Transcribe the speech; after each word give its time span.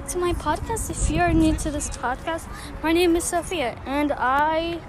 back 0.00 0.08
to 0.08 0.18
my 0.18 0.32
podcast. 0.32 0.88
If 0.88 1.10
you're 1.10 1.32
new 1.32 1.54
to 1.56 1.70
this 1.70 1.90
podcast, 1.90 2.48
my 2.82 2.92
name 2.92 3.16
is 3.16 3.24
Sophia, 3.24 3.78
and 3.84 4.12
I 4.12 4.80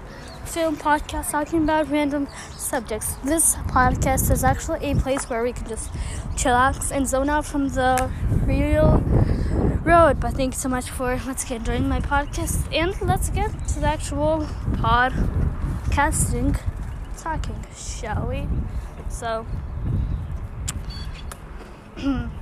film 0.46 0.76
podcasts 0.76 1.32
talking 1.32 1.64
about 1.64 1.90
random 1.90 2.28
subjects. 2.56 3.16
This 3.22 3.56
podcast 3.68 4.30
is 4.30 4.42
actually 4.42 4.90
a 4.90 4.94
place 4.94 5.28
where 5.28 5.42
we 5.42 5.52
can 5.52 5.68
just 5.68 5.92
chillax 6.34 6.90
and 6.90 7.06
zone 7.06 7.28
out 7.28 7.44
from 7.44 7.68
the 7.70 8.10
real 8.46 9.02
road. 9.84 10.18
But 10.18 10.32
thank 10.32 10.54
you 10.54 10.60
so 10.60 10.70
much 10.70 10.88
for 10.88 11.20
let's 11.26 11.44
get 11.44 11.62
joining 11.64 11.90
my 11.90 12.00
podcast, 12.00 12.64
and 12.74 12.98
let's 13.02 13.28
get 13.28 13.50
to 13.68 13.80
the 13.80 13.88
actual 13.88 14.48
podcasting 14.76 16.58
talking, 17.18 17.62
shall 17.76 18.28
we? 18.28 18.46
So. 19.10 19.46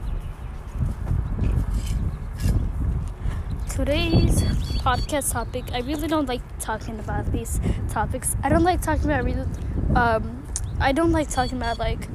today's 3.81 4.43
podcast 4.85 5.33
topic 5.33 5.65
i 5.73 5.81
really 5.81 6.07
don't 6.07 6.29
like 6.29 6.43
talking 6.59 6.99
about 7.01 7.25
these 7.33 7.59
topics. 7.89 8.37
I 8.43 8.51
don't 8.51 8.63
like 8.63 8.83
talking 8.83 9.07
about 9.07 9.25
real 9.25 9.49
um, 9.97 10.45
i 10.79 10.93
don't 10.93 11.13
like 11.13 11.31
talking 11.31 11.57
about 11.57 11.79
like 11.79 12.07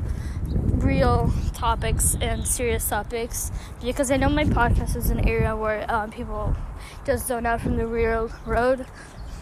real 0.53 1.33
topics 1.55 2.15
and 2.21 2.45
serious 2.45 2.87
topics 2.87 3.51
because 3.81 4.11
i 4.11 4.17
know 4.17 4.29
my 4.29 4.43
podcast 4.43 4.95
is 4.95 5.09
an 5.09 5.27
area 5.27 5.55
where 5.55 5.91
um, 5.91 6.11
people 6.11 6.55
just 7.03 7.25
zone 7.25 7.47
out 7.47 7.61
from 7.61 7.77
the 7.77 7.87
real 7.87 8.29
road. 8.45 8.85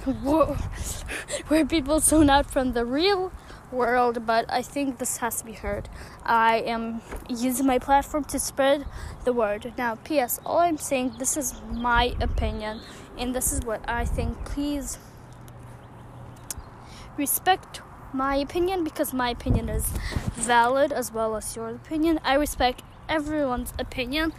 Where 1.47 1.65
people 1.65 2.01
zone 2.01 2.29
out 2.29 2.51
from 2.51 2.73
the 2.73 2.85
real 2.85 3.31
world, 3.73 4.25
but 4.25 4.45
I 4.49 4.61
think 4.61 4.99
this 4.99 5.17
has 5.17 5.39
to 5.39 5.45
be 5.45 5.53
heard. 5.53 5.89
I 6.23 6.57
am 6.57 7.01
using 7.27 7.65
my 7.65 7.79
platform 7.79 8.23
to 8.25 8.39
spread 8.39 8.85
the 9.25 9.33
word. 9.33 9.73
Now, 9.77 9.95
P.S. 9.95 10.39
All 10.45 10.59
I'm 10.59 10.77
saying, 10.77 11.15
this 11.19 11.35
is 11.35 11.61
my 11.71 12.15
opinion, 12.21 12.81
and 13.17 13.35
this 13.35 13.51
is 13.51 13.61
what 13.65 13.81
I 13.87 14.05
think. 14.05 14.45
Please 14.45 14.97
respect 17.17 17.81
my 18.13 18.35
opinion 18.35 18.83
because 18.83 19.13
my 19.13 19.29
opinion 19.29 19.69
is 19.69 19.91
valid 20.33 20.93
as 20.93 21.11
well 21.11 21.35
as 21.35 21.55
your 21.55 21.69
opinion. 21.69 22.19
I 22.23 22.35
respect 22.35 22.83
everyone's 23.09 23.73
opinion 23.79 24.33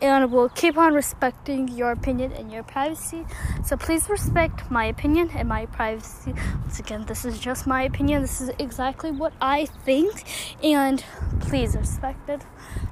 and 0.00 0.32
we'll 0.32 0.48
keep 0.48 0.76
on 0.76 0.94
respecting 0.94 1.68
your 1.68 1.92
opinion 1.92 2.32
and 2.32 2.52
your 2.52 2.62
privacy. 2.62 3.24
So 3.64 3.76
please 3.76 4.08
respect 4.08 4.70
my 4.70 4.84
opinion 4.84 5.30
and 5.34 5.48
my 5.48 5.66
privacy. 5.66 6.34
Once 6.60 6.78
again, 6.78 7.06
this 7.06 7.24
is 7.24 7.38
just 7.38 7.66
my 7.66 7.82
opinion. 7.82 8.22
This 8.22 8.40
is 8.40 8.50
exactly 8.58 9.10
what 9.10 9.32
I 9.40 9.66
think, 9.66 10.24
and 10.62 11.04
please 11.40 11.76
respect 11.76 12.28
it. 12.28 12.42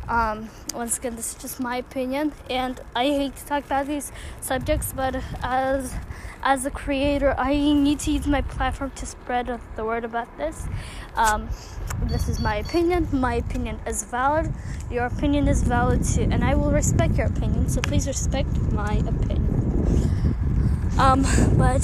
Um, 0.09 0.49
once 0.75 0.97
again, 0.97 1.17
this 1.17 1.33
is 1.33 1.43
just 1.43 1.61
my 1.61 1.77
opinion, 1.77 2.33
and 2.49 2.81
I 2.97 3.05
hate 3.05 3.37
to 3.37 3.47
talk 3.47 3.67
about 3.67 3.87
these 3.87 4.11
subjects, 4.41 4.93
but 4.97 5.23
as 5.43 5.95
as 6.43 6.65
a 6.65 6.71
creator, 6.71 7.35
I 7.37 7.53
need 7.55 8.01
to 8.01 8.13
use 8.13 8.27
my 8.27 8.41
platform 8.41 8.93
to 8.93 9.07
spread 9.07 9.61
the 9.77 9.85
word 9.85 10.05
about 10.05 10.29
this. 10.39 10.67
Um, 11.15 11.49
this 12.05 12.29
is 12.29 12.41
my 12.41 12.57
opinion. 12.57 13.09
My 13.13 13.35
opinion 13.35 13.81
is 13.87 14.05
valid. 14.05 14.53
Your 14.91 15.07
opinion 15.07 15.49
is 15.49 15.63
valid 15.63 16.05
too, 16.05 16.29
and 16.31 16.43
I 16.45 16.55
will 16.55 16.71
respect 16.71 17.17
your 17.17 17.27
opinion. 17.27 17.69
So 17.69 17.81
please 17.83 18.07
respect 18.07 18.57
my 18.73 18.95
opinion. 18.95 19.45
Um, 20.99 21.23
but 21.57 21.83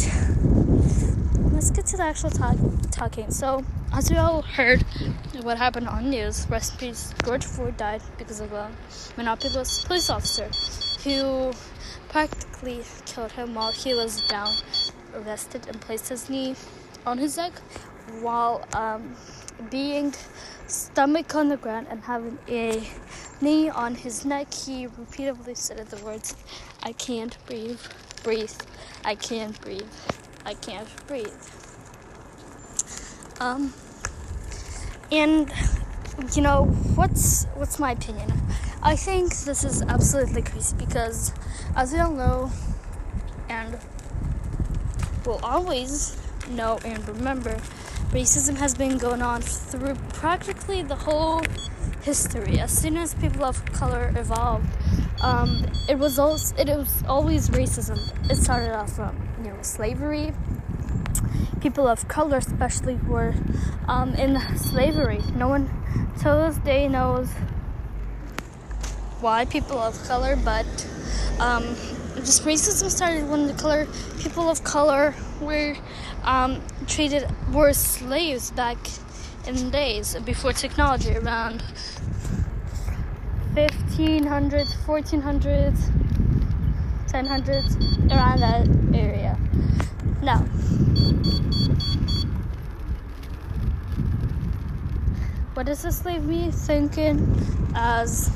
let's 1.64 1.75
get 1.75 1.86
to 1.86 1.97
the 1.97 2.02
actual 2.02 2.28
talk- 2.28 2.91
talking. 2.91 3.30
So, 3.30 3.64
as 3.91 4.10
you 4.10 4.19
all 4.19 4.42
heard, 4.42 4.82
what 5.42 5.56
happened 5.56 5.88
on 5.88 6.10
news, 6.10 6.47
peace, 6.76 7.14
George 7.25 7.42
Floyd 7.42 7.78
died 7.78 8.02
because 8.19 8.41
of 8.41 8.52
a 8.52 8.70
Minneapolis 9.16 9.82
police 9.82 10.10
officer 10.10 10.50
who 11.04 11.54
practically 12.10 12.82
killed 13.06 13.32
him 13.32 13.54
while 13.54 13.72
he 13.72 13.94
was 13.94 14.20
down, 14.28 14.54
arrested, 15.14 15.66
and 15.66 15.80
placed 15.80 16.10
his 16.10 16.28
knee 16.28 16.54
on 17.06 17.16
his 17.16 17.38
neck 17.38 17.54
while 18.20 18.62
um, 18.75 19.16
being 19.70 20.12
stomach 20.66 21.34
on 21.34 21.48
the 21.48 21.56
ground 21.56 21.86
and 21.88 22.02
having 22.02 22.38
a 22.46 22.86
knee 23.41 23.70
on 23.70 23.94
his 23.94 24.26
neck. 24.26 24.52
He 24.52 24.86
repeatedly 24.86 25.54
said 25.54 25.78
the 25.88 26.04
words, 26.04 26.36
I 26.82 26.92
can't 26.92 27.38
breathe, 27.46 27.81
breathe, 28.22 28.52
I 29.02 29.14
can't 29.14 29.58
breathe, 29.62 29.88
I 30.44 30.55
can't 30.55 30.88
breathe. 31.06 31.32
Um, 33.41 33.72
and 35.10 35.50
you 36.34 36.43
know 36.43 36.65
what's 36.94 37.44
what's 37.55 37.78
my 37.78 37.93
opinion? 37.93 38.32
I 38.82 38.97
think 38.97 39.34
this 39.41 39.65
is 39.65 39.82
absolutely 39.82 40.43
crazy 40.43 40.77
because, 40.77 41.32
as 41.75 41.93
we 41.93 41.99
all 41.99 42.12
know, 42.12 42.53
and 43.49 43.78
will 45.25 45.41
always 45.43 46.16
know 46.50 46.78
and 46.84 47.06
remember, 47.09 47.56
racism 48.11 48.56
has 48.56 48.75
been 48.75 48.99
going 48.99 49.22
on 49.22 49.41
through 49.41 49.94
practically 50.12 50.82
the 50.82 50.97
whole 50.97 51.43
history. 52.03 52.61
As 52.61 52.71
soon 52.71 52.99
as 52.99 53.15
people 53.15 53.44
of 53.44 53.65
color 53.72 54.12
evolved, 54.16 54.69
um, 55.22 55.66
it 55.88 55.99
was 55.99 56.19
also, 56.19 56.55
it 56.56 56.69
was 56.69 57.03
always 57.09 57.49
racism. 57.49 57.99
It 58.31 58.37
started 58.37 58.76
off 58.76 58.93
from 58.94 59.16
slavery. 59.64 60.32
People 61.60 61.88
of 61.88 62.06
color, 62.08 62.38
especially, 62.38 62.97
were 62.97 63.34
um, 63.88 64.14
in 64.14 64.38
slavery. 64.56 65.20
No 65.34 65.48
one 65.48 65.70
till 66.19 66.47
this 66.47 66.58
day 66.58 66.88
knows 66.88 67.30
why 69.20 69.44
people 69.47 69.78
of 69.78 70.00
color, 70.04 70.36
but 70.36 70.66
um, 71.41 71.64
just 72.16 72.44
racism 72.44 72.91
started 72.91 73.28
when 73.28 73.47
the 73.47 73.54
color 73.54 73.86
people 74.19 74.48
of 74.48 74.62
color 74.64 75.14
were 75.41 75.75
um, 76.22 76.60
treated 76.86 77.26
were 77.52 77.72
slaves 77.72 78.50
back 78.52 78.78
in 79.46 79.70
days 79.70 80.16
before 80.25 80.52
technology 80.52 81.16
around 81.16 81.62
1500s 83.54 84.75
1400s 84.86 86.03
1000s 87.14 88.10
around 88.10 88.41
that 88.41 88.69
area 88.94 89.38
now 90.22 90.38
what 95.54 95.66
does 95.66 95.82
this 95.82 96.04
leave 96.04 96.25
me 96.25 96.50
thinking 96.50 97.19
as 97.75 98.30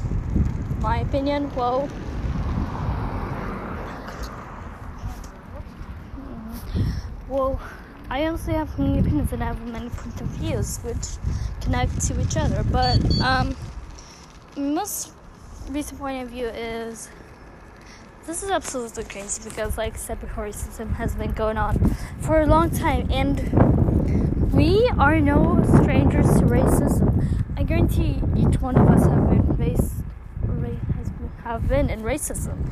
my 0.81 1.01
opinion 1.01 1.51
well 1.55 1.89
well, 7.29 7.61
I 8.11 8.27
honestly 8.27 8.55
have 8.55 8.79
many 8.79 8.99
opinions 9.01 9.33
and 9.33 9.43
I 9.43 9.49
have 9.49 9.61
many 9.67 9.91
points 9.91 10.21
of 10.21 10.27
views 10.29 10.79
which 10.79 11.07
connect 11.61 12.01
to 12.07 12.21
each 12.21 12.37
other. 12.37 12.65
But 12.65 12.99
um, 13.21 13.55
most 14.57 15.13
recent 15.71 16.01
point 16.01 16.23
of 16.23 16.31
view 16.31 16.47
is 16.47 17.11
this 18.29 18.43
is 18.43 18.51
absolutely 18.51 19.05
crazy 19.05 19.43
because, 19.49 19.79
like 19.79 19.97
racism 19.97 20.93
has 20.97 21.15
been 21.15 21.33
going 21.33 21.57
on 21.57 21.97
for 22.21 22.43
a 22.43 22.47
long 22.47 22.69
time, 22.69 23.09
and 23.11 24.53
we 24.53 24.87
are 24.99 25.19
no 25.19 25.65
strangers 25.81 26.27
to 26.39 26.45
racism. 26.45 27.25
I 27.57 27.63
guarantee 27.63 28.21
each 28.37 28.61
one 28.61 28.77
of 28.77 28.87
us 28.87 29.03
have 29.07 29.31
been 29.31 29.57
race, 29.57 30.03
has 30.43 31.09
been, 31.09 31.31
have 31.43 31.69
been 31.69 31.89
in 31.89 32.03
racism 32.03 32.71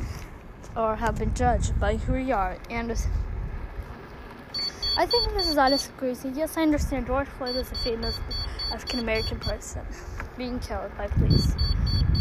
or 0.75 0.97
have 0.97 1.17
been 1.17 1.33
judged 1.33 1.79
by 1.79 1.97
who 1.97 2.13
we 2.13 2.31
are, 2.31 2.59
and 2.69 2.91
I 4.95 5.07
think 5.07 5.33
this 5.33 5.49
is 5.49 5.57
honestly 5.57 5.91
crazy. 5.97 6.29
Yes, 6.35 6.55
I 6.55 6.61
understand 6.61 7.07
George 7.07 7.27
Floyd 7.29 7.55
was 7.55 7.71
a 7.71 7.75
famous 7.75 8.19
African 8.71 8.99
American 8.99 9.39
person 9.39 9.81
being 10.37 10.59
killed 10.59 10.95
by 10.95 11.07
police. 11.07 11.55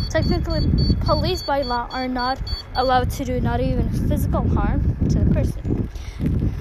Technically, 0.09 0.69
police 1.01 1.43
by 1.43 1.63
law 1.63 1.89
are 1.91 2.09
not 2.09 2.39
allowed 2.75 3.11
to 3.11 3.25
do 3.25 3.41
not 3.41 3.61
even 3.61 3.89
physical 4.09 4.49
harm 4.49 4.97
to 5.09 5.19
the 5.19 5.35
person. 5.35 5.89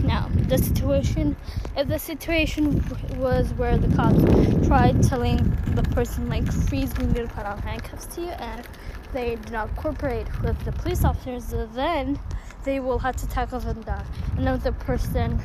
Now, 0.03 0.29
the 0.47 0.57
situation, 0.57 1.35
if 1.77 1.87
the 1.87 1.99
situation 1.99 2.83
was 3.17 3.53
where 3.53 3.77
the 3.77 3.93
cops 3.95 4.67
tried 4.67 5.01
telling 5.03 5.37
the 5.73 5.83
person, 5.93 6.29
like, 6.29 6.51
freeze, 6.51 6.91
we 6.97 7.05
need 7.07 7.15
to 7.15 7.27
put 7.27 7.45
on 7.45 7.59
handcuffs 7.59 8.07
to 8.15 8.21
you, 8.21 8.29
and 8.29 8.67
they 9.13 9.35
did 9.35 9.51
not 9.51 9.75
cooperate 9.75 10.27
with 10.41 10.59
the 10.65 10.71
police 10.71 11.03
officers, 11.03 11.53
then 11.73 12.19
they 12.63 12.79
will 12.79 12.99
have 12.99 13.15
to 13.17 13.27
tackle 13.27 13.59
them 13.59 13.81
down. 13.81 14.05
And 14.37 14.47
if 14.49 14.63
the 14.63 14.73
person 14.73 15.39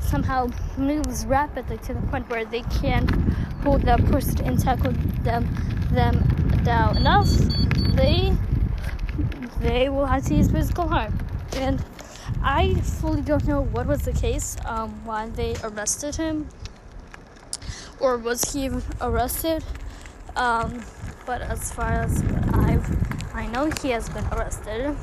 somehow 0.00 0.48
moves 0.76 1.26
rapidly 1.26 1.78
to 1.78 1.94
the 1.94 2.00
point 2.08 2.28
where 2.30 2.44
they 2.44 2.62
can't 2.62 3.10
hold 3.62 3.82
that 3.82 4.04
person 4.06 4.44
and 4.44 4.58
tackle 4.58 4.92
them 5.22 5.48
them 5.90 6.45
down 6.66 6.96
enough, 6.96 7.28
they 7.94 8.36
they 9.60 9.88
will 9.88 10.04
have 10.04 10.26
to 10.26 10.34
use 10.34 10.50
physical 10.50 10.88
harm. 10.88 11.16
And 11.54 11.82
I 12.42 12.74
fully 12.74 13.22
don't 13.22 13.46
know 13.46 13.62
what 13.62 13.86
was 13.86 14.02
the 14.02 14.12
case, 14.12 14.56
um, 14.66 14.90
why 15.04 15.28
they 15.28 15.54
arrested 15.62 16.16
him, 16.16 16.48
or 18.00 18.18
was 18.18 18.52
he 18.52 18.68
arrested. 19.00 19.62
Um, 20.34 20.82
but 21.24 21.40
as 21.40 21.72
far 21.72 21.92
as 21.92 22.22
I've, 22.52 22.86
I 23.34 23.46
know 23.46 23.70
he 23.80 23.90
has 23.90 24.08
been 24.08 24.26
arrested 24.32 24.96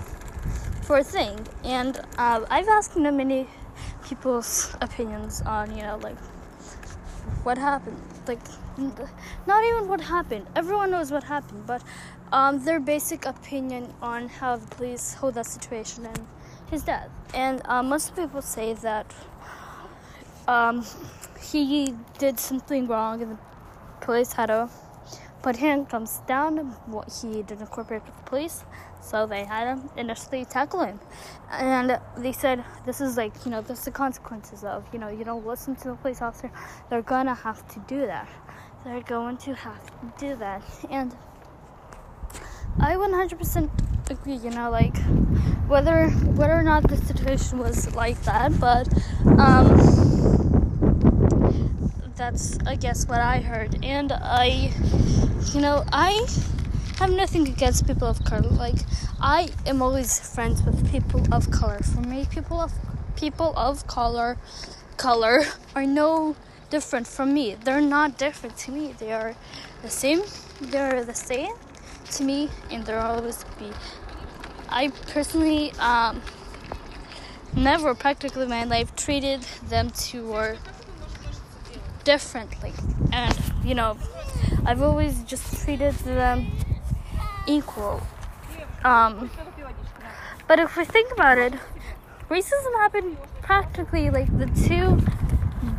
for 0.81 0.97
a 0.97 1.03
thing, 1.03 1.47
and 1.63 1.97
uh, 2.17 2.45
I've 2.49 2.67
asked 2.67 2.97
many 2.97 3.47
people's 4.03 4.75
opinions 4.81 5.41
on, 5.45 5.75
you 5.75 5.83
know, 5.83 5.97
like 6.03 6.17
what 7.43 7.57
happened. 7.57 8.01
Like, 8.27 8.39
not 9.47 9.63
even 9.63 9.87
what 9.87 10.01
happened. 10.01 10.45
Everyone 10.55 10.91
knows 10.91 11.11
what 11.11 11.23
happened, 11.23 11.65
but 11.67 11.83
um, 12.31 12.63
their 12.63 12.79
basic 12.79 13.25
opinion 13.25 13.93
on 14.01 14.27
how 14.27 14.57
the 14.57 14.67
police 14.75 15.13
hold 15.13 15.35
that 15.35 15.45
situation 15.45 16.05
and 16.05 16.27
his 16.71 16.83
death. 16.83 17.09
And 17.33 17.61
uh, 17.65 17.83
most 17.83 18.15
people 18.15 18.41
say 18.41 18.73
that 18.73 19.13
um, 20.47 20.85
he 21.39 21.93
did 22.17 22.39
something 22.39 22.87
wrong 22.87 23.21
and 23.21 23.31
the 23.33 23.37
police 24.01 24.33
had 24.33 24.47
to 24.47 24.69
put 25.43 25.57
handcuffs 25.57 26.21
down. 26.21 26.57
What 26.87 27.13
he 27.21 27.43
didn't 27.43 27.67
cooperate 27.67 28.03
with 28.05 28.15
the 28.17 28.23
police, 28.23 28.63
so 29.01 29.27
they 29.27 29.43
had 29.43 29.65
to 29.65 29.99
initially 29.99 30.45
tackle 30.45 30.83
him. 30.83 30.99
And 31.51 31.99
they 32.17 32.31
said, 32.31 32.63
"This 32.85 33.01
is 33.01 33.17
like 33.17 33.33
you 33.45 33.51
know, 33.51 33.61
this 33.61 33.79
is 33.79 33.85
the 33.85 33.91
consequences 33.91 34.63
of 34.63 34.85
you 34.91 34.99
know, 34.99 35.09
you 35.09 35.23
don't 35.23 35.45
listen 35.45 35.75
to 35.75 35.89
the 35.89 35.95
police 35.95 36.21
officer. 36.21 36.49
They're 36.89 37.09
gonna 37.15 37.35
have 37.35 37.67
to 37.73 37.79
do 37.81 38.07
that. 38.07 38.27
They're 38.83 39.01
going 39.01 39.37
to 39.37 39.53
have 39.53 39.85
to 39.99 40.13
do 40.17 40.35
that." 40.37 40.63
And 40.89 41.15
I 42.79 42.95
100% 42.95 43.69
agree. 44.09 44.35
You 44.35 44.49
know, 44.49 44.71
like 44.71 44.97
whether 45.67 46.09
whether 46.39 46.53
or 46.53 46.63
not 46.63 46.87
the 46.87 46.97
situation 46.97 47.59
was 47.59 47.93
like 47.95 48.19
that, 48.23 48.59
but 48.59 48.87
um 49.39 50.33
that's 52.15 52.57
I 52.65 52.75
guess 52.75 53.07
what 53.07 53.19
I 53.19 53.39
heard, 53.39 53.83
and 53.83 54.11
I, 54.11 54.71
you 55.51 55.61
know, 55.61 55.83
I 55.91 56.25
have 56.99 57.11
nothing 57.11 57.47
against 57.47 57.85
people 57.85 58.07
of 58.07 58.23
color. 58.23 58.47
Like 58.49 58.79
I 59.19 59.49
am 59.65 59.81
always 59.81 60.19
friends 60.19 60.63
with 60.63 60.89
people 60.91 61.21
of 61.33 61.51
color. 61.51 61.79
For 61.79 62.01
me, 62.01 62.25
people 62.29 62.59
of 62.59 62.71
people 63.15 63.53
of 63.57 63.85
color, 63.87 64.37
color 64.97 65.43
are 65.75 65.85
no 65.85 66.35
different 66.69 67.07
from 67.07 67.33
me. 67.33 67.55
They're 67.55 67.81
not 67.81 68.17
different 68.17 68.57
to 68.57 68.71
me. 68.71 68.95
They 68.97 69.11
are 69.11 69.35
the 69.81 69.89
same. 69.89 70.21
They're 70.61 71.03
the 71.03 71.13
same 71.13 71.53
to 72.11 72.23
me, 72.23 72.49
and 72.71 72.85
they'll 72.85 72.99
always 72.99 73.43
be. 73.59 73.71
I 74.69 74.89
personally 75.11 75.71
um, 75.79 76.21
never 77.55 77.93
practically 77.93 78.43
in 78.43 78.49
my 78.49 78.63
life 78.63 78.95
treated 78.95 79.41
them 79.69 79.89
to 80.07 80.25
or 80.27 80.57
differently. 82.03 82.73
And, 83.11 83.37
you 83.63 83.75
know, 83.75 83.97
I've 84.65 84.81
always 84.81 85.23
just 85.23 85.63
treated 85.63 85.93
them 85.95 86.51
equal. 87.47 88.01
Um, 88.83 89.29
but 90.47 90.59
if 90.59 90.75
we 90.77 90.85
think 90.85 91.11
about 91.11 91.37
it, 91.37 91.53
racism 92.29 92.73
happened 92.75 93.17
practically 93.41 94.09
like 94.09 94.29
the 94.37 94.47
two 94.67 94.97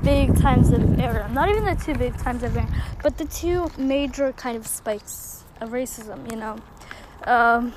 big 0.02 0.38
times 0.38 0.70
of 0.70 0.98
era. 1.00 1.28
Not 1.32 1.48
even 1.48 1.64
the 1.64 1.74
two 1.74 1.94
big 1.94 2.16
times 2.18 2.42
of 2.42 2.56
era, 2.56 2.68
but 3.02 3.18
the 3.18 3.24
two 3.24 3.70
major 3.78 4.32
kind 4.32 4.56
of 4.56 4.66
spikes 4.66 5.44
of 5.60 5.70
racism, 5.70 6.30
you 6.30 6.36
know. 6.36 6.58
Um, 7.24 7.72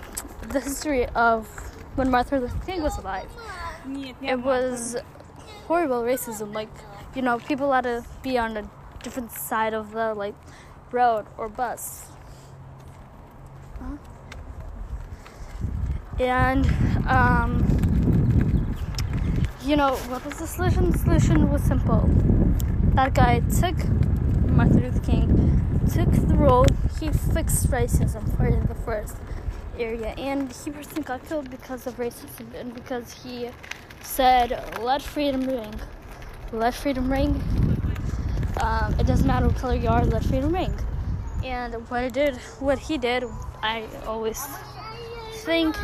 the 0.50 0.60
history 0.60 1.06
of 1.08 1.48
when 1.96 2.12
Martin 2.12 2.42
Luther 2.42 2.66
King 2.66 2.84
was 2.84 2.98
alive. 2.98 3.30
It 4.22 4.42
was 4.42 4.98
horrible 5.68 6.02
racism, 6.02 6.54
like 6.54 6.70
you 7.16 7.22
know, 7.22 7.40
people 7.40 7.72
had 7.72 7.86
to 7.86 8.06
be 8.22 8.38
on 8.38 8.58
a 8.58 8.70
different 9.02 9.32
side 9.32 9.74
of 9.74 9.92
the 9.92 10.14
like 10.14 10.36
road 10.92 11.26
or 11.38 11.50
bus. 11.50 12.08
And 16.20 16.66
um, 17.08 18.76
you 19.64 19.76
know, 19.76 19.96
what 20.10 20.26
was 20.26 20.36
the 20.36 20.48
solution? 20.48 20.92
The 20.92 20.98
solution 20.98 21.52
was 21.52 21.62
simple. 21.62 22.10
That 22.96 23.14
guy 23.14 23.42
took 23.42 23.78
Martin 24.50 24.82
Luther 24.82 25.00
King, 25.00 25.82
took 25.94 26.12
the 26.28 26.36
role, 26.36 26.66
he 27.00 27.10
fixed 27.10 27.70
racism 27.70 28.36
for 28.36 28.50
the 28.50 28.76
first 28.76 29.18
area, 29.78 30.16
and 30.18 30.52
he 30.52 30.72
personally 30.72 31.04
got 31.04 31.24
killed 31.28 31.52
because 31.52 31.86
of 31.86 31.98
racism 31.98 32.54
and 32.56 32.74
because 32.74 33.24
he 33.24 33.50
said, 34.02 34.80
"Let 34.82 35.04
freedom 35.04 35.42
ring." 35.42 35.76
let 36.52 36.74
freedom 36.74 37.12
ring. 37.12 37.67
Um, 38.62 38.94
it 39.00 39.06
doesn't 39.06 39.28
matter 39.28 39.48
what 39.48 39.58
color 39.58 39.76
you 39.76 39.90
are, 39.90 40.06
let 40.06 40.24
freedom 40.24 40.54
ring. 40.54 40.74
And 41.44 41.74
what 41.90 42.04
I 42.04 42.10
did, 42.10 42.36
what 42.60 42.80
he 42.80 42.98
did, 42.98 43.24
I 43.62 43.86
always 44.06 44.46
think 45.46 45.76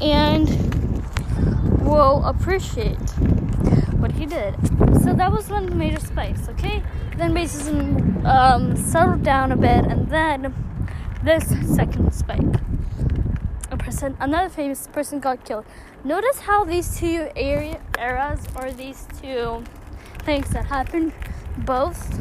and 0.00 0.48
will 1.80 2.24
appreciate 2.24 2.98
what 3.98 4.12
he 4.12 4.26
did. 4.26 4.54
So 5.02 5.14
that 5.14 5.32
was 5.32 5.48
one 5.48 5.64
of 5.64 5.70
the 5.70 5.76
major 5.76 6.00
spikes, 6.00 6.48
okay? 6.50 6.82
Then 7.16 7.34
racism 7.34 8.24
um, 8.24 8.76
settled 8.76 9.22
down 9.22 9.52
a 9.52 9.56
bit, 9.56 9.84
and 9.86 10.08
then 10.08 10.54
this 11.22 11.48
second 11.74 12.12
spike. 12.12 12.40
A 13.70 13.76
person, 13.76 14.16
another 14.20 14.48
famous 14.48 14.86
person 14.86 15.18
got 15.18 15.44
killed. 15.44 15.64
Notice 16.04 16.40
how 16.40 16.64
these 16.64 16.98
two 16.98 17.28
area, 17.34 17.80
eras 17.98 18.40
or 18.54 18.70
these 18.70 19.06
two 19.20 19.64
things 20.28 20.50
that 20.50 20.66
happened 20.66 21.10
both 21.56 22.20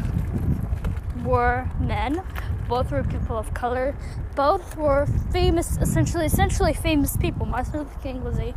were 1.25 1.69
men, 1.77 2.23
both 2.69 2.89
were 2.89 3.03
people 3.03 3.37
of 3.37 3.53
color, 3.53 3.93
both 4.33 4.77
were 4.77 5.05
famous, 5.33 5.77
essentially, 5.81 6.25
essentially 6.25 6.73
famous 6.73 7.17
people. 7.17 7.45
Martin 7.45 7.79
Luther 7.79 7.99
King 8.01 8.23
was 8.23 8.39
a 8.39 8.53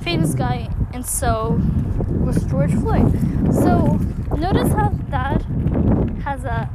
famous 0.00 0.32
guy, 0.36 0.68
and 0.92 1.04
so 1.04 1.60
was 2.24 2.44
George 2.44 2.72
Floyd. 2.72 3.10
So 3.52 3.98
notice 4.36 4.72
how 4.72 4.90
that 5.08 5.42
has 6.22 6.44
a 6.44 6.70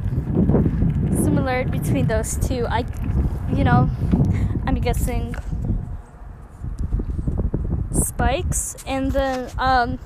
similarity 1.24 1.70
between 1.70 2.06
those 2.06 2.36
two. 2.36 2.66
I, 2.68 2.84
you 3.56 3.64
know, 3.64 3.88
I'm 4.66 4.74
guessing 4.74 5.34
spikes 7.92 8.76
and 8.86 9.10
then 9.10 9.50
um, 9.56 9.98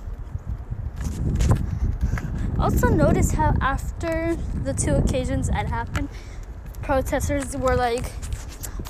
also 2.58 2.88
notice 2.88 3.32
how 3.32 3.54
after 3.60 4.36
the 4.64 4.72
two 4.72 4.94
occasions 4.94 5.48
that 5.48 5.66
happened 5.66 6.08
protesters 6.82 7.56
were 7.56 7.76
like 7.76 8.10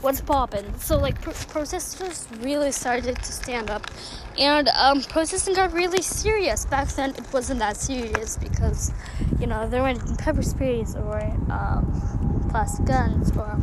what's 0.04 0.20
poppin'? 0.20 0.78
So 0.78 0.98
like 0.98 1.20
pro- 1.22 1.32
protesters 1.32 2.28
really 2.40 2.72
started 2.72 3.16
to 3.16 3.32
stand 3.32 3.70
up, 3.70 3.90
and 4.38 4.68
um, 4.68 5.02
protesting 5.02 5.54
got 5.54 5.72
really 5.72 6.02
serious. 6.02 6.66
Back 6.66 6.88
then, 6.88 7.10
it 7.10 7.32
wasn't 7.32 7.60
that 7.60 7.78
serious 7.78 8.36
because, 8.36 8.92
you 9.40 9.46
know, 9.46 9.66
there 9.66 9.82
weren't 9.82 10.18
pepper 10.18 10.42
sprays 10.42 10.94
or 10.94 11.22
um, 11.50 12.46
plastic 12.50 12.84
guns 12.84 13.34
or 13.36 13.58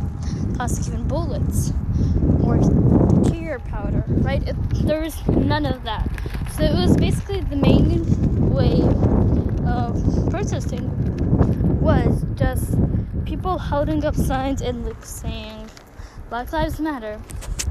plastic 0.54 0.88
even 0.88 1.06
bullets 1.06 1.72
or 2.42 2.58
tear 3.30 3.60
powder, 3.60 4.04
right? 4.08 4.42
It, 4.42 4.56
there 4.84 5.00
was 5.00 5.26
none 5.28 5.64
of 5.64 5.84
that. 5.84 6.10
So 6.56 6.64
it 6.64 6.74
was 6.74 6.96
basically 6.96 7.40
the 7.40 7.56
main 7.56 8.50
way 8.50 8.80
of 9.66 10.30
protesting 10.30 10.90
was 11.80 12.24
just 12.34 12.76
people 13.24 13.58
holding 13.58 14.04
up 14.04 14.14
signs 14.14 14.60
and 14.62 14.84
like 14.84 15.04
saying 15.04 15.68
Black 16.28 16.52
Lives 16.52 16.80
Matter, 16.80 17.20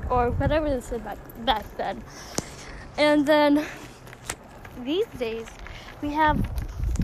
or 0.09 0.31
whatever 0.31 0.69
they 0.69 0.81
said 0.81 1.03
back, 1.03 1.17
back 1.45 1.65
then. 1.77 2.03
And 2.97 3.25
then 3.25 3.65
these 4.83 5.07
days, 5.17 5.47
we 6.01 6.11
have 6.13 6.45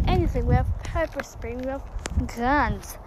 anything. 0.07 0.45
We 0.45 0.53
have 0.55 0.67
pepper 0.83 1.23
spray, 1.23 1.55
we 1.55 1.65
have 1.65 1.83
guns, 2.35 2.97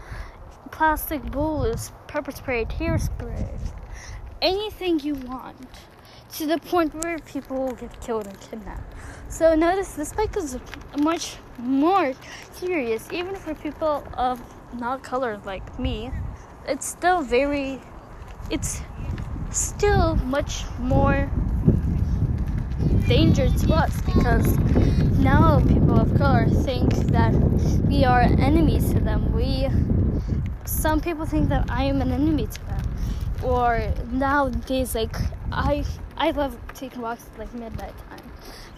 plastic 0.72 1.22
bullets, 1.30 1.92
pepper 2.08 2.32
spray, 2.32 2.64
tear 2.64 2.98
spray, 2.98 3.48
anything 4.42 4.98
you 5.00 5.14
want. 5.14 5.56
To 6.34 6.46
the 6.46 6.58
point 6.58 6.94
where 6.94 7.18
people 7.18 7.66
will 7.66 7.74
get 7.74 8.00
killed 8.00 8.26
and 8.26 8.40
kidnapped. 8.40 8.94
So 9.28 9.54
notice 9.54 9.92
this 9.92 10.12
bike 10.12 10.36
is 10.36 10.58
much 10.98 11.36
more 11.58 12.14
serious, 12.52 13.08
even 13.12 13.34
for 13.36 13.54
people 13.54 14.04
of 14.14 14.40
not 14.78 15.02
color 15.02 15.40
like 15.44 15.78
me. 15.78 16.10
It's 16.66 16.86
still 16.86 17.22
very 17.22 17.80
it's 18.50 18.82
still 19.50 20.16
much 20.16 20.64
more 20.78 21.30
danger 23.06 23.48
to 23.48 23.74
us 23.74 24.00
because 24.02 24.56
now 25.18 25.60
people 25.60 26.00
of 26.00 26.16
color 26.16 26.46
think 26.46 26.90
that 27.08 27.34
we 27.88 28.04
are 28.04 28.20
enemies 28.20 28.92
to 28.92 29.00
them. 29.00 29.32
We 29.34 29.68
some 30.64 31.00
people 31.00 31.26
think 31.26 31.48
that 31.48 31.70
I 31.70 31.84
am 31.84 32.00
an 32.00 32.12
enemy 32.12 32.46
to 32.46 32.66
them. 32.66 32.69
Or 33.42 33.92
nowadays 34.10 34.94
like 34.94 35.16
I 35.52 35.84
I 36.16 36.30
love 36.32 36.56
taking 36.74 37.00
walks 37.02 37.26
at 37.32 37.38
like 37.38 37.52
midnight 37.54 37.94
time. 38.08 38.32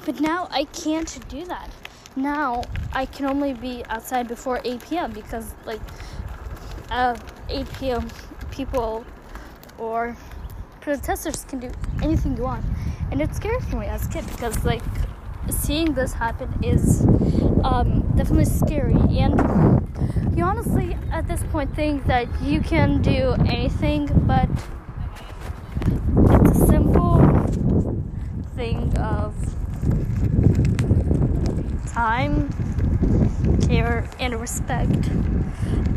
But 0.04 0.20
now 0.20 0.48
I 0.50 0.64
can't 0.64 1.18
do 1.28 1.44
that. 1.46 1.70
Now 2.16 2.62
I 2.92 3.06
can 3.06 3.26
only 3.26 3.54
be 3.54 3.84
outside 3.88 4.28
before 4.28 4.60
8 4.64 4.80
p.m. 4.88 5.12
because 5.12 5.54
like 5.64 5.80
uh, 6.90 7.16
8 7.48 7.66
p.m 7.78 8.08
people 8.52 9.04
or 9.78 10.16
protesters 10.80 11.44
can 11.44 11.58
do 11.58 11.70
anything 12.02 12.36
you 12.36 12.44
want, 12.44 12.64
and 13.10 13.20
it's 13.20 13.36
scary 13.36 13.60
for 13.62 13.76
me 13.76 13.86
as 13.86 14.06
a 14.06 14.08
kid 14.08 14.24
because 14.28 14.64
like 14.64 14.82
seeing 15.50 15.94
this 15.94 16.12
happen 16.12 16.62
is 16.62 17.04
um, 17.64 18.02
definitely 18.14 18.44
scary 18.44 18.94
and 19.18 19.81
you 20.36 20.44
honestly 20.44 20.96
at 21.10 21.26
this 21.28 21.42
point 21.52 21.74
think 21.74 22.04
that 22.06 22.26
you 22.42 22.60
can 22.60 23.02
do 23.02 23.34
anything 23.46 24.06
but 24.26 24.48
it's 26.30 26.58
a 26.58 26.66
simple 26.66 27.18
thing 28.56 28.96
of 28.98 29.34
time 31.92 32.48
care 33.68 34.08
and 34.18 34.40
respect. 34.40 35.10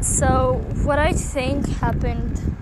So 0.01 0.61
what 0.83 0.99
i 0.99 1.11
think 1.13 1.67
happened 1.67 2.55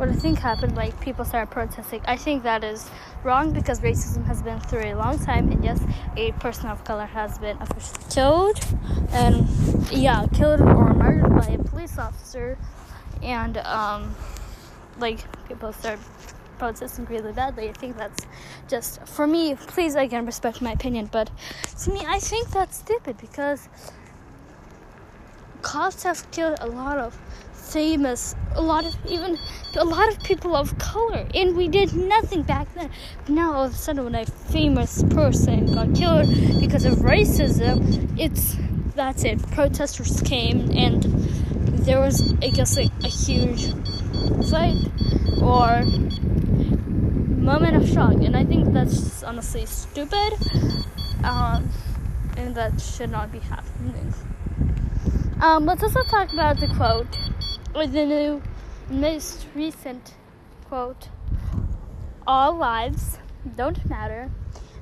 what 0.00 0.08
I 0.08 0.14
think 0.14 0.38
happened, 0.38 0.76
like 0.76 0.98
people 1.02 1.26
started 1.26 1.50
protesting. 1.50 2.00
I 2.06 2.16
think 2.16 2.42
that 2.44 2.64
is 2.64 2.88
wrong 3.22 3.52
because 3.52 3.80
racism 3.80 4.24
has 4.24 4.40
been 4.40 4.58
through 4.58 4.84
a 4.84 4.94
long 4.94 5.18
time, 5.18 5.52
and 5.52 5.62
yes, 5.62 5.78
a 6.16 6.32
person 6.32 6.70
of 6.70 6.82
color 6.84 7.04
has 7.04 7.38
been 7.38 7.58
officially 7.60 8.06
killed, 8.08 8.58
and 9.12 9.46
yeah, 9.92 10.26
killed 10.32 10.62
or 10.62 10.94
murdered 10.94 11.28
by 11.36 11.48
a 11.48 11.58
police 11.58 11.98
officer, 11.98 12.56
and 13.22 13.58
um, 13.58 14.14
like 14.98 15.20
people 15.46 15.70
started 15.74 16.02
protesting 16.58 17.04
really 17.04 17.32
badly. 17.32 17.68
I 17.68 17.72
think 17.74 17.98
that's 17.98 18.26
just 18.68 19.06
for 19.06 19.26
me. 19.26 19.54
Please, 19.54 19.96
again, 19.96 20.24
respect 20.24 20.62
my 20.62 20.72
opinion, 20.72 21.10
but 21.12 21.30
to 21.84 21.90
me, 21.90 22.00
I 22.06 22.20
think 22.20 22.48
that's 22.48 22.78
stupid 22.78 23.18
because 23.18 23.68
cops 25.60 26.04
have 26.04 26.30
killed 26.30 26.56
a 26.62 26.66
lot 26.66 26.96
of 26.96 27.18
famous 27.72 28.34
a 28.54 28.62
lot 28.62 28.84
of 28.84 28.94
even 29.08 29.38
a 29.76 29.84
lot 29.84 30.08
of 30.08 30.22
people 30.22 30.56
of 30.56 30.76
color 30.78 31.26
and 31.34 31.56
we 31.56 31.68
did 31.68 31.94
nothing 31.94 32.42
back 32.42 32.72
then. 32.74 32.90
Now 33.28 33.52
all 33.54 33.64
of 33.64 33.74
a 33.74 33.76
sudden 33.76 34.04
when 34.04 34.14
a 34.14 34.26
famous 34.26 35.02
person 35.10 35.72
got 35.72 35.94
killed 35.94 36.28
because 36.60 36.84
of 36.84 36.94
racism 36.98 38.18
it's 38.18 38.56
that's 38.94 39.24
it. 39.24 39.40
Protesters 39.52 40.20
came 40.22 40.70
and 40.76 41.02
there 41.84 42.00
was 42.00 42.34
i 42.42 42.48
guess 42.48 42.76
like 42.76 42.92
a 43.04 43.08
huge 43.08 43.72
fight 44.50 44.76
or 45.40 45.82
moment 47.40 47.74
of 47.74 47.88
shock 47.88 48.12
and 48.12 48.36
i 48.36 48.44
think 48.44 48.70
that's 48.74 49.22
honestly 49.22 49.64
stupid 49.64 50.34
um, 51.24 51.70
and 52.36 52.54
that 52.54 52.80
should 52.80 53.10
not 53.10 53.30
be 53.32 53.38
happening. 53.38 54.14
Um, 55.40 55.66
let's 55.66 55.82
also 55.82 56.02
talk 56.04 56.32
about 56.32 56.60
the 56.60 56.68
quote 56.68 57.16
or 57.74 57.86
the 57.86 58.04
new 58.04 58.42
most 58.88 59.46
recent 59.54 60.14
quote 60.68 61.08
all 62.26 62.54
lives 62.54 63.18
don't 63.56 63.88
matter 63.88 64.30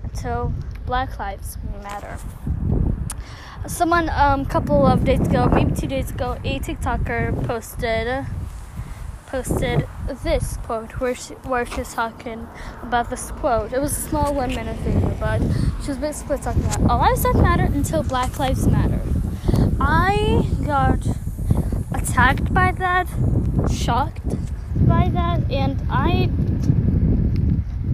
until 0.03 0.53
black 0.87 1.19
lives 1.19 1.59
matter. 1.83 2.19
Someone 3.67 4.09
a 4.09 4.13
um, 4.13 4.47
couple 4.47 4.87
of 4.87 5.05
days 5.05 5.21
ago 5.21 5.47
maybe 5.47 5.73
two 5.75 5.87
days 5.87 6.11
ago 6.11 6.39
a 6.45 6.59
tiktoker 6.61 7.47
posted 7.47 8.27
posted 9.27 9.87
this 10.23 10.57
quote 10.63 10.93
where 10.93 11.15
she 11.15 11.35
where 11.35 11.67
she's 11.67 11.93
talking 11.93 12.49
about 12.83 13.11
this 13.11 13.31
quote. 13.33 13.73
It 13.73 13.81
was 13.81 13.93
a 13.93 14.01
small 14.01 14.35
one 14.35 14.55
minute 14.55 14.77
video 14.77 15.15
but 15.21 15.43
she 15.83 15.89
was 15.89 15.99
basically 15.99 16.39
talking 16.39 16.65
about 16.65 16.91
all 16.91 16.99
lives 16.99 17.23
don't 17.23 17.43
matter 17.43 17.65
until 17.65 18.03
black 18.03 18.39
lives 18.39 18.67
matter. 18.67 19.03
I 19.81 20.47
got 20.65 21.07
attacked 22.19 22.53
by 22.53 22.73
that, 22.73 23.07
shocked? 23.71 24.35
By 24.89 25.09
that, 25.11 25.41
and 25.53 25.81
I 25.89 26.29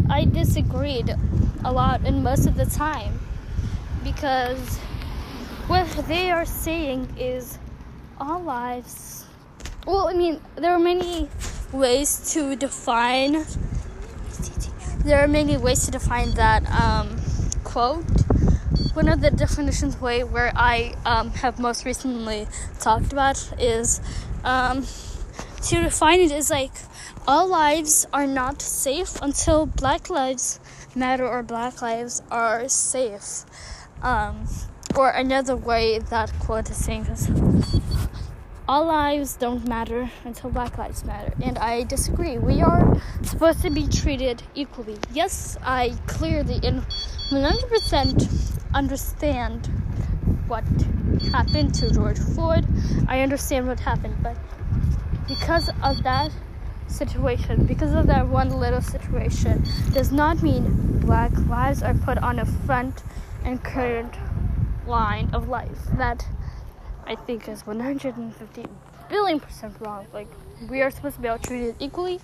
I 0.09 0.25
disagreed 0.25 1.15
a 1.63 1.71
lot 1.71 2.01
and 2.07 2.25
most 2.25 2.47
of 2.47 2.57
the 2.57 2.65
time 2.65 3.21
because 4.03 4.79
what 5.67 5.87
they 6.09 6.31
are 6.31 6.47
saying 6.47 7.07
is 7.19 7.59
all 8.19 8.43
lives 8.43 9.25
well 9.87 10.09
i 10.09 10.13
mean 10.13 10.41
there 10.57 10.73
are 10.73 10.79
many 10.79 11.29
ways 11.73 12.33
to 12.33 12.55
define 12.55 13.45
there 15.05 15.19
are 15.25 15.29
many 15.29 15.57
ways 15.57 15.85
to 15.87 15.91
define 15.91 16.31
that 16.33 16.63
um, 16.71 17.09
quote 17.65 18.05
one 18.95 19.09
of 19.09 19.21
the 19.21 19.31
definitions 19.31 20.01
way 20.01 20.23
where 20.23 20.53
I 20.55 20.95
um, 21.05 21.31
have 21.31 21.59
most 21.59 21.85
recently 21.85 22.47
talked 22.79 23.13
about 23.13 23.53
is 23.61 24.01
um, 24.45 24.87
to 25.63 25.83
define 25.83 26.21
it 26.21 26.31
is 26.31 26.49
like 26.49 26.73
all 27.27 27.49
lives 27.49 28.07
are 28.13 28.27
not 28.27 28.63
safe 28.63 29.21
until 29.21 29.67
Black 29.67 30.11
Lives 30.11 30.61
Matter 30.95 31.27
or 31.27 31.43
Black 31.43 31.83
Lives 31.83 32.23
are 32.31 32.69
safe. 32.69 33.45
Um, 34.01 34.47
or 34.97 35.11
another 35.11 35.57
way 35.57 35.99
that 35.99 36.33
quote 36.39 36.71
is 36.71 36.77
saying 36.77 37.07
is 37.07 37.29
all 38.69 38.87
lives 38.87 39.35
don't 39.37 39.67
matter 39.67 40.11
until 40.25 40.51
Black 40.51 40.79
Lives 40.79 41.05
Matter. 41.05 41.35
And 41.43 41.59
I 41.59 41.83
disagree. 41.83 42.39
We 42.39 42.63
are 42.63 43.01
supposed 43.23 43.61
to 43.63 43.71
be 43.71 43.89
treated 43.89 44.43
equally. 44.55 44.99
Yes, 45.13 45.59
I 45.63 45.95
clearly 46.07 46.61
in 46.63 46.83
100% 47.31 48.54
understand 48.75 49.67
what 50.49 50.65
happened 51.33 51.75
to 51.77 51.91
George 51.91 52.19
Floyd. 52.19 52.67
I 53.09 53.21
understand 53.21 53.69
what 53.69 53.81
happened, 53.81 54.17
but 54.23 54.37
because 55.29 55.71
of 55.83 56.03
that 56.03 56.33
situation, 56.89 57.65
because 57.67 57.95
of 57.95 58.07
that 58.09 58.29
one 58.29 58.51
little 58.51 58.83
situation, 58.83 59.65
does 59.93 60.13
not 60.13 60.43
mean 60.43 60.99
black 60.99 61.33
lives 61.47 61.83
are 61.83 61.95
put 61.95 62.19
on 62.19 62.39
a 62.41 62.45
front 62.45 63.03
and 63.45 63.63
current 63.63 64.15
line 64.87 65.31
of 65.33 65.49
life. 65.49 65.79
That 65.97 66.27
I 67.07 67.15
think 67.15 67.49
is 67.49 67.67
150 67.67 68.65
billion 69.09 69.41
percent 69.41 69.77
wrong. 69.81 70.07
Like, 70.13 70.29
we 70.69 70.83
are 70.83 70.91
supposed 70.91 71.17
to 71.17 71.23
be 71.23 71.29
all 71.29 71.39
treated 71.39 71.77
equally. 71.79 72.21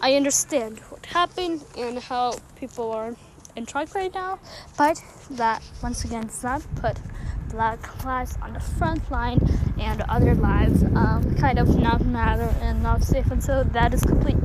I 0.00 0.14
understand 0.14 0.78
what 0.90 1.06
happened 1.06 1.64
and 1.76 1.98
how 1.98 2.34
people 2.56 2.92
are 2.92 3.14
in 3.56 3.66
truck 3.66 3.94
right 3.94 4.12
now, 4.12 4.38
but 4.76 5.02
that 5.30 5.62
once 5.82 6.04
again 6.04 6.26
does 6.26 6.42
not 6.42 6.62
put 6.76 6.98
black 7.50 8.04
lives 8.04 8.36
on 8.42 8.52
the 8.52 8.60
front 8.60 9.10
line 9.10 9.38
and 9.78 10.00
other 10.02 10.34
lives 10.34 10.82
um, 10.96 11.36
kind 11.36 11.58
of 11.58 11.78
not 11.78 12.04
matter 12.04 12.52
and 12.60 12.82
not 12.82 13.02
safe 13.04 13.26
so 13.40 13.62
that 13.62 13.94
is 13.94 14.00
complete. 14.02 14.36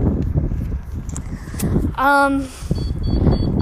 Um, 1.97 2.47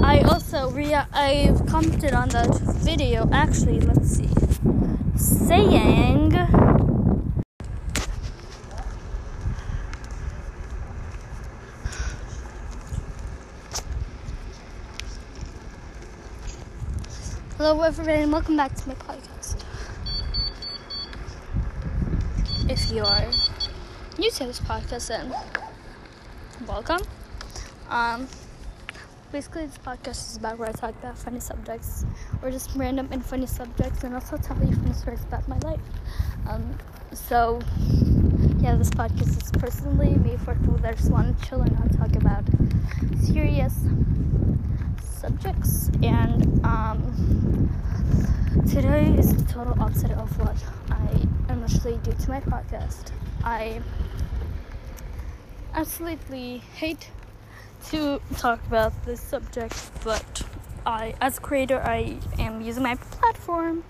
I 0.02 0.20
also 0.20 0.70
rea- 0.70 1.06
I've 1.12 1.66
commented 1.66 2.12
on 2.12 2.28
that 2.30 2.54
video 2.84 3.28
actually 3.32 3.80
let's 3.80 4.08
see 4.08 4.28
saying 5.16 6.30
Hello, 17.68 17.82
everybody, 17.82 18.22
and 18.22 18.32
welcome 18.32 18.56
back 18.56 18.74
to 18.74 18.88
my 18.88 18.94
podcast. 18.94 19.62
If 22.66 22.90
you 22.90 23.04
are 23.04 23.26
new 24.16 24.30
to 24.30 24.46
this 24.46 24.58
podcast, 24.60 25.08
then 25.08 25.34
welcome. 26.66 27.02
Um, 27.90 28.26
basically, 29.32 29.66
this 29.66 29.76
podcast 29.76 30.30
is 30.30 30.38
about 30.38 30.56
where 30.56 30.70
I 30.70 30.72
talk 30.72 30.94
about 30.98 31.18
funny 31.18 31.40
subjects 31.40 32.06
or 32.40 32.50
just 32.50 32.70
random 32.74 33.06
and 33.12 33.22
funny 33.22 33.44
subjects, 33.44 34.02
and 34.02 34.14
also 34.14 34.38
tell 34.38 34.56
you 34.64 34.74
funny 34.74 34.94
stories 34.94 35.22
about 35.24 35.46
my 35.46 35.58
life. 35.58 35.82
Um, 36.48 36.74
so, 37.12 37.60
yeah, 38.60 38.76
this 38.76 38.88
podcast 38.88 39.42
is 39.42 39.50
personally 39.52 40.14
made 40.14 40.40
for 40.40 40.54
people 40.54 40.78
that 40.78 40.96
just 40.96 41.10
want 41.10 41.38
to 41.38 41.46
chill 41.46 41.60
and 41.60 41.78
not 41.78 41.92
talk 41.98 42.16
about 42.16 42.44
serious 43.22 43.74
subjects 45.18 45.90
and 46.04 46.64
um, 46.64 47.68
today 48.70 49.12
is 49.18 49.34
the 49.34 49.52
total 49.52 49.74
opposite 49.82 50.12
of 50.12 50.30
what 50.38 50.56
I 50.90 51.52
initially 51.52 51.98
do 52.04 52.12
to 52.12 52.30
my 52.30 52.40
podcast. 52.40 53.10
I 53.42 53.82
absolutely 55.74 56.58
hate 56.58 57.10
to 57.86 58.20
talk 58.36 58.64
about 58.68 58.92
this 59.04 59.20
subject, 59.20 59.90
but 60.04 60.42
I, 60.86 61.14
as 61.20 61.40
creator, 61.40 61.80
I 61.80 62.18
am 62.38 62.60
using 62.60 62.84
my 62.84 62.94
platform. 62.94 63.82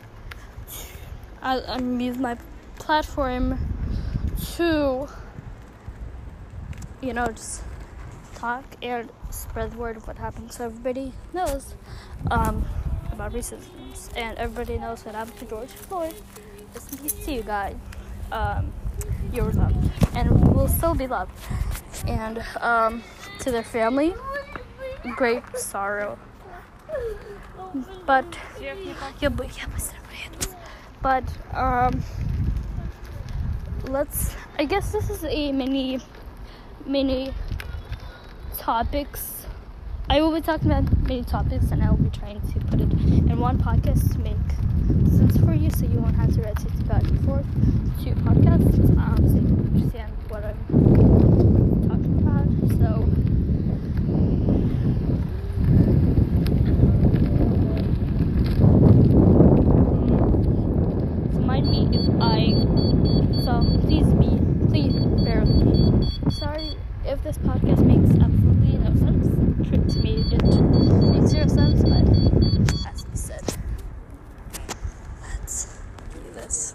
I, 1.43 1.61
I'm 1.61 2.01
using 2.01 2.23
my 2.23 2.39
platform 2.79 3.59
to, 4.57 5.09
you 7.03 7.13
know, 7.13 7.27
just 7.27 7.63
talk 8.39 8.65
and 8.83 9.11
spread 9.31 9.73
the 9.73 9.77
word 9.77 9.97
of 9.97 10.07
what 10.07 10.17
happened 10.17 10.53
so 10.53 10.67
everybody 10.67 11.13
knows 11.33 11.75
um, 12.31 12.65
about 13.13 13.33
racism 13.33 13.63
and 14.17 14.39
everybody 14.39 14.79
knows 14.79 15.05
what 15.05 15.15
happened 15.15 15.39
to 15.39 15.45
George 15.47 15.71
Floyd. 15.71 16.15
In 16.93 16.99
peace 16.99 17.13
to 17.25 17.33
you 17.33 17.43
guys. 17.43 17.75
Um, 18.31 18.73
you're 19.33 19.51
loved 19.53 19.91
and 20.15 20.55
will 20.55 20.69
still 20.69 20.95
be 20.95 21.07
loved. 21.07 21.33
and 22.07 22.43
um, 22.61 23.03
to 23.41 23.51
their 23.51 23.63
family, 23.63 24.15
great 25.17 25.43
sorrow. 25.57 26.19
But 28.07 28.25
yeah, 28.61 29.29
but 29.29 29.57
yeah, 29.57 29.67
but 31.03 31.25
um, 31.53 32.03
let's. 33.89 34.35
I 34.59 34.65
guess 34.65 34.91
this 34.93 35.11
is 35.11 35.25
a 35.25 35.53
mini, 35.53 36.01
mini 36.87 37.33
topics. 38.59 39.47
I 40.11 40.21
will 40.21 40.35
be 40.35 40.41
talking 40.41 40.71
about 40.71 40.91
many 41.07 41.23
topics, 41.23 41.71
and 41.71 41.83
I 41.83 41.91
will 41.91 41.99
be 41.99 42.11
trying 42.11 42.41
to 42.41 42.61
put 42.61 42.81
it 42.81 42.93
in 42.93 43.39
one 43.39 43.59
podcast 43.59 44.13
to 44.13 44.19
make 44.19 44.37
sense 45.17 45.37
for 45.39 45.55
you, 45.55 45.71
so 45.71 45.87
you 45.87 45.99
won't 46.01 46.17
have 46.17 46.35
to 46.35 46.43
read 46.43 46.59
it 46.59 46.89
back 46.89 47.03
and 47.03 47.25
forth 47.25 47.47
to 48.05 48.11
podcasts, 48.27 48.99
um, 48.99 49.17
so 49.29 49.35
you 49.37 49.47
can 49.47 49.67
understand 49.75 50.13
what 50.29 50.45
I'm 50.45 50.59
talking 51.89 52.19
about. 52.19 52.49
So. 52.79 53.07
Mind 61.41 61.71
me 61.71 61.89
if 61.93 62.09
I 62.21 62.53
so 63.45 63.63
please 63.83 64.07
be 64.15 64.39
please 64.69 64.97
bear 65.25 65.41
with 65.41 65.63
me. 65.65 66.31
Sorry 66.31 66.77
if 67.07 67.23
this 67.23 67.39
podcast 67.39 67.85
makes 67.85 68.15
no 68.17 68.27
sense. 69.71 69.95
To 69.95 70.01
me 70.01 70.25
it 70.31 70.43
makes 70.43 71.31
zero 71.31 71.47
sense, 71.47 71.83
but 71.83 72.09
as 72.89 73.05
I 73.05 73.15
said. 73.15 73.45
Let's 75.23 75.79
do 76.13 76.21
this. 76.35 76.75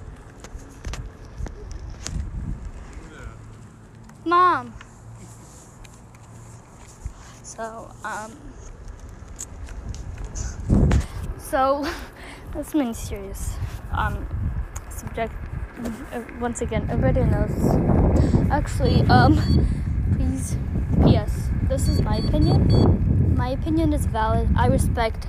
Mom. 4.25 4.73
So, 7.43 7.91
um 8.03 8.31
so 11.37 11.85
that's 12.51 12.73
mini 12.73 12.93
serious 12.93 13.53
um 13.91 14.25
subject 14.89 15.31
uh, 16.11 16.21
once 16.39 16.61
again 16.61 16.87
everybody 16.89 17.23
knows 17.29 17.77
actually 18.49 19.01
um 19.03 19.37
please 20.15 20.57
ps 21.03 21.42
this 21.73 21.87
is 21.87 22.01
my 22.01 22.17
opinion. 22.17 23.35
My 23.35 23.49
opinion 23.49 23.93
is 23.93 24.05
valid. 24.05 24.47
I 24.55 24.67
respect 24.67 25.25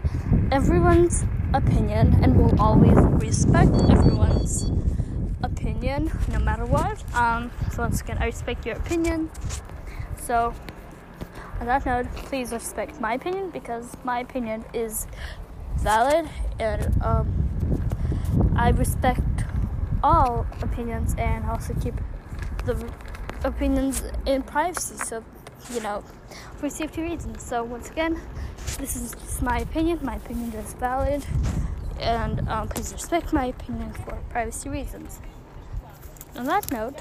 everyone's 0.53 1.25
opinion 1.55 2.23
and 2.23 2.37
will 2.37 2.61
always 2.61 2.99
respect 3.25 3.73
everyone's 3.89 4.71
opinion 5.43 6.13
no 6.31 6.39
matter 6.41 6.67
what. 6.67 7.03
Um 7.15 7.51
so 7.73 7.81
once 7.81 8.03
again 8.03 8.19
i 8.21 8.27
respect 8.27 8.67
your 8.67 8.77
opinion. 8.77 9.31
So 10.21 10.53
on 11.61 11.67
that 11.67 11.87
note 11.87 12.13
please 12.29 12.53
respect 12.53 13.01
my 13.01 13.15
opinion 13.15 13.49
because 13.49 13.97
my 14.05 14.19
opinion 14.21 14.67
is 14.75 15.07
valid 15.79 16.29
and 16.61 17.03
um, 17.03 17.27
I 18.55 18.69
respect 18.69 19.47
all 20.03 20.47
opinions 20.61 21.15
and 21.17 21.47
also 21.47 21.73
keep 21.81 21.95
the 22.67 22.77
opinions 23.45 24.03
in 24.27 24.42
privacy. 24.42 24.99
So 24.99 25.25
you 25.73 25.81
know 25.81 26.03
for 26.57 26.69
safety 26.69 27.03
reasons 27.03 27.43
so 27.43 27.62
once 27.64 27.90
again 27.90 28.21
this 28.79 28.97
is 28.97 29.12
just 29.12 29.43
my 29.43 29.59
opinion 29.59 29.99
my 30.03 30.17
opinion 30.17 30.53
is 30.53 30.75
valid 30.75 31.25
and 32.01 32.47
um, 32.49 32.69
please 32.69 32.93
respect 32.93 33.33
my 33.33 33.47
opinion 33.47 33.93
for 33.93 34.19
privacy 34.31 34.69
reasons 34.69 35.21
on 36.37 36.45
that 36.45 36.71
note 36.71 37.01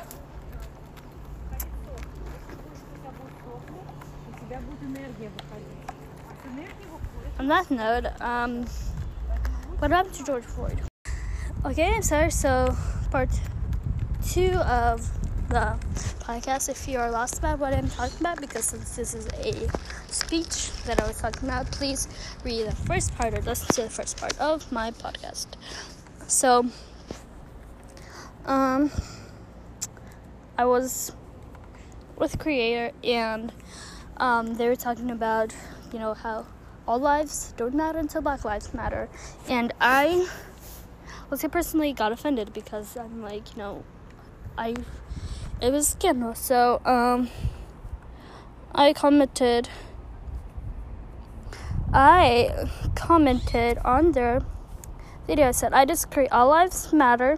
on 7.40 7.48
that 7.48 7.70
note, 7.72 8.06
um, 8.22 8.66
what 9.80 9.92
happened 9.92 10.14
to 10.16 10.24
George 10.24 10.46
Floyd? 10.46 10.80
Okay, 11.66 11.94
I'm 11.94 12.02
sorry. 12.02 12.32
So, 12.32 12.76
part 13.12 13.30
two 14.26 14.52
of 14.60 15.10
the 15.50 15.78
podcast. 16.20 16.70
If 16.70 16.88
you 16.88 17.00
are 17.00 17.12
lost 17.12 17.40
about 17.40 17.60
what 17.60 17.74
I'm 17.74 17.90
talking 17.90 18.20
about, 18.20 18.42
because 18.42 18.66
since 18.66 18.96
this 18.96 19.14
is 19.14 19.28
a 19.28 19.70
speech 20.12 20.72
that 20.86 21.02
I 21.02 21.08
was 21.08 21.20
talking 21.20 21.50
about, 21.50 21.72
please 21.72 22.08
read 22.44 22.68
the 22.68 22.76
first 22.76 23.16
part 23.16 23.34
or 23.34 23.42
listen 23.42 23.68
to 23.76 23.82
the 23.84 23.90
first 23.90 24.18
part 24.18 24.40
of 24.40 24.72
my 24.72 24.92
podcast. 24.92 25.48
So, 26.28 26.66
um, 28.46 28.92
I 30.58 30.66
was 30.66 31.12
with 32.18 32.40
Creator 32.40 32.92
and 33.04 33.52
um, 34.18 34.56
they 34.56 34.68
were 34.68 34.76
talking 34.76 35.12
about, 35.12 35.56
you 35.92 36.00
know, 36.00 36.14
how 36.14 36.46
all 36.88 37.00
lives 37.00 37.54
don't 37.58 37.74
matter 37.74 38.00
until 38.00 38.22
Black 38.22 38.44
Lives 38.46 38.74
Matter. 38.74 39.10
And 39.48 39.74
I, 39.80 40.28
well, 41.30 41.40
I 41.42 41.48
personally 41.48 41.94
got 41.94 42.12
offended 42.12 42.54
because 42.54 42.98
I'm 42.98 43.22
like, 43.22 43.52
you 43.52 43.58
know, 43.58 43.84
I, 44.58 44.76
it 45.62 45.72
was 45.72 45.88
scandal. 45.88 46.36
So, 46.36 46.82
um, 46.86 47.30
I 48.76 48.92
commented, 48.94 49.70
I 51.94 52.68
commented 52.96 53.78
on 53.86 54.14
their 54.14 54.42
video. 55.28 55.50
I 55.50 55.52
said, 55.52 55.74
I 55.74 55.86
disagree. 55.86 56.28
All 56.30 56.48
lives 56.48 56.92
matter. 56.92 57.38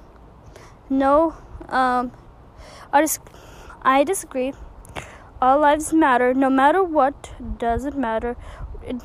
No, 0.90 1.36
um, 1.68 2.14
I 2.94 3.02
just, 3.02 3.20
I 3.82 4.04
disagree. 4.04 4.54
All 5.42 5.60
lives 5.60 5.92
matter, 5.92 6.34
no 6.34 6.50
matter 6.50 6.84
what. 6.84 7.34
Doesn't 7.58 7.98
matter. 7.98 8.38
It, 8.82 9.02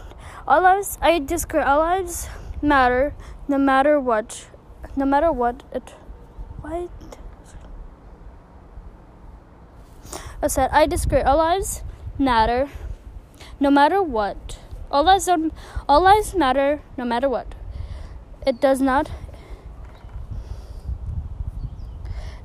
all 0.47 0.63
lives, 0.63 0.99
I 1.03 1.19
disagree. 1.19 1.63
All 1.63 1.81
lives 1.81 2.29
matter, 2.63 3.15
no 3.49 3.59
matter 3.59 3.99
what. 3.99 4.47
No 4.97 5.05
matter 5.05 5.33
what 5.33 5.65
it. 5.73 5.95
What? 6.61 6.91
I 10.43 10.47
said 10.47 10.71
I 10.73 10.87
disagree. 10.87 11.21
All 11.21 11.37
lives 11.39 11.83
matter, 12.19 12.69
no 13.59 13.71
matter 13.71 14.03
what. 14.03 14.59
All 14.91 15.05
lives 15.05 15.27
don't. 15.27 15.53
All 15.89 16.03
lives 16.03 16.35
matter, 16.35 16.81
no 16.97 17.05
matter 17.05 17.29
what. 17.29 17.55
It 18.47 18.61
does 18.61 18.81
not. 18.81 19.11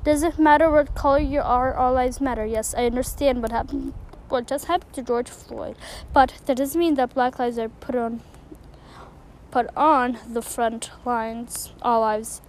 Does 0.04 0.22
it 0.22 0.38
matter 0.38 0.70
what 0.70 0.94
color 0.94 1.18
you 1.18 1.40
are? 1.40 1.74
All 1.74 1.94
lives 1.94 2.20
matter. 2.20 2.46
Yes, 2.46 2.74
I 2.74 2.86
understand 2.86 3.42
what 3.42 3.50
happened 3.50 3.92
what 4.28 4.46
just 4.46 4.66
happened 4.66 4.92
to 4.92 5.02
George 5.02 5.30
Floyd, 5.30 5.76
but 6.12 6.34
that 6.46 6.56
doesn't 6.56 6.78
mean 6.78 6.94
that 6.94 7.14
black 7.14 7.38
lives 7.38 7.58
are 7.58 7.68
put 7.68 7.94
on 7.94 8.20
put 9.50 9.68
on 9.76 10.18
the 10.28 10.42
front 10.42 10.90
lines. 11.04 11.72
All 11.80 12.00
lives 12.00 12.42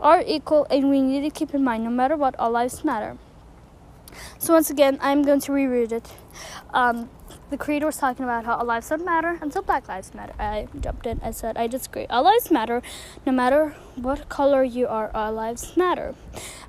are 0.00 0.22
equal 0.26 0.66
and 0.70 0.90
we 0.90 1.00
need 1.00 1.22
to 1.22 1.30
keep 1.30 1.54
in 1.54 1.64
mind 1.64 1.84
no 1.84 1.90
matter 1.90 2.16
what 2.16 2.38
all 2.38 2.50
lives 2.52 2.84
matter. 2.84 3.16
So 4.44 4.52
once 4.52 4.68
again 4.68 4.98
I'm 5.00 5.22
going 5.22 5.40
to 5.40 5.52
reread 5.52 5.90
it. 5.90 6.06
Um, 6.74 7.08
the 7.48 7.56
creator 7.56 7.86
was 7.86 7.96
talking 7.96 8.26
about 8.26 8.44
how 8.44 8.56
all 8.56 8.66
lives 8.66 8.90
don't 8.90 9.02
matter 9.02 9.38
until 9.40 9.62
black 9.62 9.88
lives 9.88 10.12
matter. 10.12 10.34
I 10.38 10.68
jumped 10.78 11.06
in 11.06 11.18
and 11.22 11.34
said 11.34 11.56
I 11.56 11.66
disagree. 11.66 12.04
All 12.10 12.24
lives 12.24 12.50
matter 12.50 12.82
no 13.24 13.32
matter 13.32 13.74
what 13.96 14.28
color 14.28 14.62
you 14.62 14.86
are, 14.86 15.10
all 15.14 15.32
lives 15.32 15.78
matter. 15.78 16.14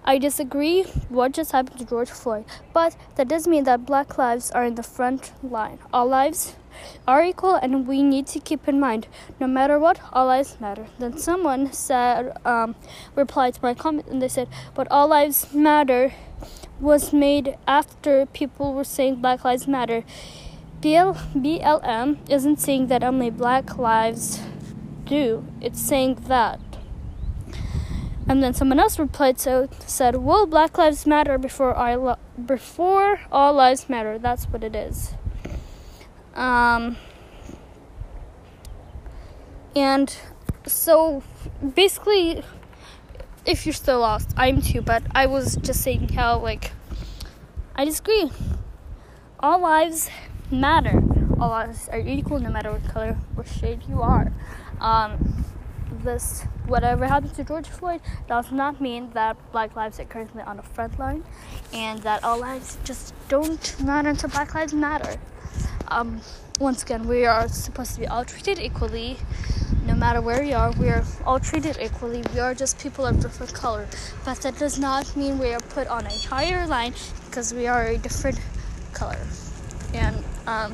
I 0.05 0.19
disagree 0.19 0.83
what 1.09 1.33
just 1.33 1.51
happened 1.51 1.77
to 1.79 1.85
George 1.85 2.11
Floyd, 2.11 2.45
but 2.71 2.95
that 3.17 3.27
doesn't 3.27 3.51
mean 3.51 3.65
that 3.65 3.85
black 3.85 4.17
lives 4.17 4.51
are 4.51 4.63
in 4.63 4.75
the 4.75 4.83
front 4.83 5.33
line. 5.43 5.79
All 5.91 6.07
lives 6.07 6.55
are 7.05 7.25
equal 7.25 7.55
and 7.55 7.85
we 7.85 8.01
need 8.03 8.27
to 8.27 8.39
keep 8.39 8.69
in 8.69 8.79
mind 8.79 9.07
no 9.37 9.47
matter 9.47 9.77
what 9.79 9.99
all 10.13 10.27
lives 10.27 10.57
matter 10.59 10.87
then 10.99 11.17
someone 11.17 11.71
said 11.71 12.37
um, 12.45 12.75
replied 13.15 13.53
to 13.53 13.59
my 13.63 13.73
comment 13.73 14.05
and 14.07 14.21
they 14.21 14.27
said 14.27 14.47
but 14.73 14.85
all 14.91 15.07
lives 15.07 15.53
matter 15.53 16.13
was 16.79 17.13
made 17.13 17.57
after 17.67 18.25
people 18.27 18.73
were 18.73 18.83
saying 18.83 19.15
black 19.15 19.43
lives 19.43 19.67
matter 19.67 20.03
BL, 20.81 21.13
blm 21.33 22.17
isn't 22.29 22.59
saying 22.59 22.87
that 22.87 23.03
only 23.03 23.29
black 23.29 23.77
lives 23.77 24.41
do 25.05 25.45
it's 25.61 25.79
saying 25.79 26.15
that 26.27 26.59
and 28.27 28.41
then 28.41 28.53
someone 28.53 28.79
else 28.79 28.97
replied, 28.97 29.39
so 29.39 29.69
said, 29.85 30.15
"Will 30.15 30.47
Black 30.47 30.77
Lives 30.77 31.05
Matter 31.05 31.37
before 31.37 31.75
I 31.75 31.93
lo- 31.95 32.17
before 32.43 33.19
all 33.31 33.53
lives 33.53 33.87
matter?" 33.87 34.17
That's 34.17 34.45
what 34.45 34.63
it 34.63 34.75
is. 34.75 35.13
Um, 36.33 36.97
and 39.75 40.15
so 40.65 41.21
basically, 41.75 42.43
if 43.45 43.65
you're 43.65 43.73
still 43.73 43.99
lost, 43.99 44.33
I'm 44.37 44.61
too. 44.61 44.81
But 44.81 45.03
I 45.13 45.25
was 45.27 45.55
just 45.57 45.81
saying 45.81 46.09
how 46.09 46.39
like 46.39 46.71
I 47.75 47.85
disagree. 47.85 48.31
All 49.39 49.59
lives 49.59 50.09
matter. 50.51 51.03
All 51.39 51.49
lives 51.49 51.89
are 51.89 51.99
equal, 51.99 52.39
no 52.39 52.49
matter 52.49 52.71
what 52.71 52.85
color 52.85 53.17
or 53.35 53.45
shade 53.45 53.81
you 53.89 54.01
are. 54.01 54.31
Um, 54.79 55.45
this 56.03 56.43
whatever 56.67 57.05
happened 57.07 57.33
to 57.35 57.43
George 57.43 57.67
Floyd 57.67 58.01
does 58.27 58.51
not 58.51 58.79
mean 58.79 59.11
that 59.11 59.37
Black 59.51 59.75
lives 59.75 59.99
are 59.99 60.05
currently 60.05 60.41
on 60.43 60.57
the 60.57 60.63
front 60.63 60.97
line, 60.97 61.23
and 61.73 61.99
that 62.03 62.23
all 62.23 62.39
lives 62.39 62.77
just 62.83 63.13
don't 63.27 63.79
matter 63.83 64.09
until 64.09 64.29
Black 64.29 64.53
lives 64.55 64.73
matter. 64.73 65.19
Um, 65.87 66.21
once 66.59 66.83
again, 66.83 67.07
we 67.07 67.25
are 67.25 67.47
supposed 67.49 67.95
to 67.95 67.99
be 67.99 68.07
all 68.07 68.23
treated 68.23 68.59
equally. 68.59 69.17
No 69.85 69.93
matter 69.93 70.21
where 70.21 70.41
we 70.41 70.53
are, 70.53 70.71
we 70.71 70.89
are 70.89 71.03
all 71.25 71.39
treated 71.39 71.77
equally. 71.81 72.23
We 72.33 72.39
are 72.39 72.53
just 72.53 72.79
people 72.79 73.05
of 73.05 73.19
different 73.19 73.53
color, 73.53 73.87
but 74.23 74.41
that 74.41 74.57
does 74.57 74.79
not 74.79 75.15
mean 75.15 75.37
we 75.37 75.53
are 75.53 75.59
put 75.59 75.87
on 75.87 76.05
a 76.05 76.17
higher 76.27 76.65
line 76.65 76.93
because 77.25 77.53
we 77.53 77.67
are 77.67 77.87
a 77.87 77.97
different 77.97 78.39
color. 78.93 79.19
And 79.93 80.23
um, 80.47 80.73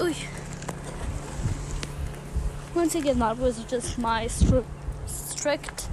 ooh. 0.00 0.14
once 2.74 2.94
again, 2.94 3.18
that 3.18 3.38
was 3.38 3.62
just 3.64 3.98
my 3.98 4.26
stri- 4.26 4.64
strict 5.06 5.88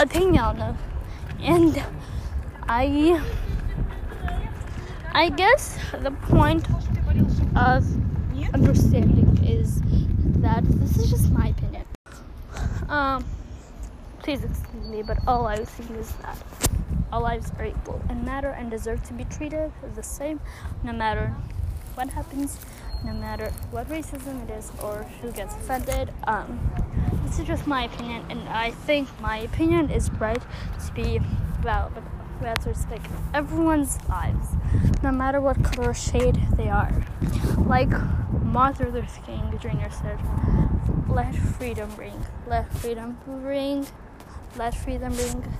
opinion, 0.00 0.76
and 1.42 1.84
I, 2.66 3.22
I 5.12 5.28
guess 5.28 5.78
the 6.02 6.10
point 6.10 6.66
of 7.56 7.84
understanding 8.54 9.38
is 9.44 9.80
that 10.40 10.64
this 10.64 10.96
is 10.96 11.10
just 11.10 11.30
my 11.30 11.48
opinion. 11.48 11.84
Um, 12.88 13.24
please 14.20 14.44
excuse 14.44 14.86
me, 14.86 15.02
but 15.02 15.18
all 15.26 15.46
I 15.46 15.58
was 15.58 15.68
thinking 15.68 15.96
is 15.96 16.12
that 16.22 16.36
all 17.12 17.22
lives 17.22 17.52
are 17.58 17.66
equal 17.66 18.00
and 18.08 18.24
matter 18.24 18.50
and 18.50 18.70
deserve 18.70 19.02
to 19.04 19.12
be 19.12 19.24
treated 19.24 19.72
the 19.94 20.02
same 20.02 20.40
no 20.84 20.92
matter 20.92 21.34
what 21.94 22.08
happens, 22.08 22.58
no 23.04 23.12
matter 23.12 23.50
what 23.70 23.88
racism 23.88 24.48
it 24.48 24.52
is 24.52 24.70
or 24.82 25.04
who 25.20 25.32
gets 25.32 25.54
offended. 25.54 26.12
Um, 26.24 26.60
this 27.24 27.38
is 27.38 27.46
just 27.46 27.66
my 27.66 27.84
opinion, 27.84 28.24
and 28.30 28.48
I 28.48 28.70
think 28.70 29.08
my 29.20 29.38
opinion 29.38 29.90
is 29.90 30.10
right 30.12 30.42
to 30.86 30.92
be 30.92 31.20
valid. 31.60 32.02
We 32.40 32.46
have 32.46 32.64
to 32.64 32.74
everyone's 33.34 33.98
lives, 34.08 34.48
no 35.02 35.12
matter 35.12 35.40
what 35.40 35.62
color 35.62 35.92
shade 35.92 36.40
they 36.56 36.70
are. 36.70 37.06
Like 37.58 37.90
Martin 38.42 38.92
Luther 38.92 39.20
King 39.26 39.58
Jr. 39.60 39.90
said, 39.90 40.18
let 41.08 41.34
freedom 41.34 41.94
ring, 41.96 42.24
let 42.46 42.72
freedom 42.72 43.18
ring, 43.26 43.86
let 44.56 44.74
freedom 44.74 45.14
ring 45.14 45.54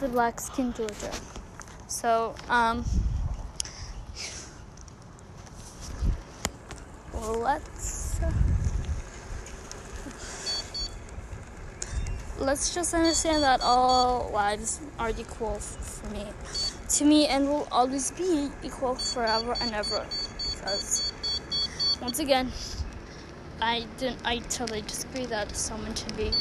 to 0.00 0.08
black 0.08 0.40
skin 0.40 0.72
Georgia. 0.72 1.12
So, 1.86 2.34
um, 2.48 2.84
let's 7.14 7.93
let's 12.44 12.74
just 12.74 12.92
understand 12.94 13.42
that 13.42 13.60
all 13.62 14.30
lives 14.32 14.80
are 14.98 15.10
equal 15.10 15.54
for 15.54 16.10
me, 16.10 16.26
to 16.88 17.04
me, 17.04 17.26
and 17.26 17.48
will 17.48 17.66
always 17.72 18.10
be 18.10 18.50
equal 18.62 18.94
forever 18.94 19.56
and 19.60 19.74
ever. 19.74 20.04
Because 20.50 21.12
once 22.00 22.18
again, 22.18 22.52
I 23.60 23.86
didn't. 23.98 24.20
I 24.24 24.38
totally 24.38 24.82
disagree 24.82 25.26
that 25.26 25.56
someone 25.56 25.94
should 25.94 26.16
be 26.16 26.32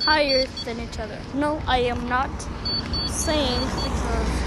higher 0.00 0.46
than 0.64 0.78
each 0.78 0.98
other. 0.98 1.18
No, 1.34 1.62
I 1.66 1.78
am 1.78 2.08
not 2.08 2.30
saying 3.08 3.60
because 3.60 4.46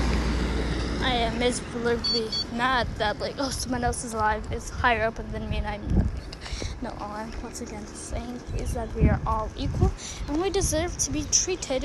I 1.02 1.14
am 1.14 1.40
miserably 1.40 2.30
mad 2.54 2.88
that 2.98 3.20
like 3.20 3.36
oh 3.40 3.50
someone 3.50 3.84
else's 3.84 4.14
life 4.14 4.52
is 4.52 4.70
higher 4.70 5.06
up 5.06 5.16
than 5.32 5.50
me 5.50 5.58
and 5.58 5.68
I'm. 5.68 6.10
No, 6.82 6.90
all 7.00 7.12
I'm 7.12 7.32
once 7.44 7.62
again 7.62 7.86
saying 7.88 8.40
is 8.58 8.74
that 8.74 8.94
we 8.96 9.10
are 9.10 9.20
all 9.26 9.50
equal 9.58 9.92
and 10.28 10.42
we 10.42 10.50
deserve 10.50 10.98
to 11.00 11.12
be 11.12 11.24
treated 11.32 11.84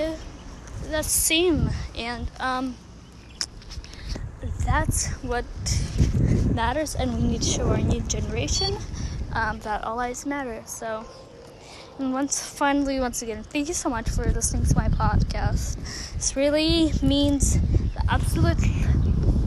the 0.91 1.03
same 1.03 1.71
and 1.97 2.31
um 2.41 2.77
that's 4.65 5.09
what 5.23 5.45
matters 6.55 6.95
and 6.95 7.15
we 7.15 7.23
need 7.23 7.43
to 7.43 7.49
show 7.49 7.69
our 7.69 7.79
new 7.79 8.01
generation 8.03 8.77
um, 9.33 9.59
that 9.61 9.85
all 9.85 9.97
lives 9.97 10.25
matter. 10.25 10.63
So 10.67 11.05
and 11.99 12.13
once 12.13 12.43
finally, 12.43 12.99
once 12.99 13.23
again, 13.23 13.43
thank 13.45 13.69
you 13.69 13.75
so 13.75 13.89
much 13.89 14.09
for 14.09 14.25
listening 14.25 14.65
to 14.65 14.75
my 14.75 14.89
podcast. 14.89 15.77
This 16.15 16.35
really 16.35 16.93
means 17.03 17.61
the 17.61 18.05
absolute 18.09 18.59